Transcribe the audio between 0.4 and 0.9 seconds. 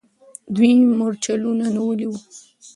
دوی